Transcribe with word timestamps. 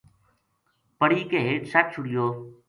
پڑی 0.99 1.21
کے 1.29 1.39
ہیٹھ 1.47 1.65
سَٹ 1.71 1.85
چھُڑیو 1.93 2.25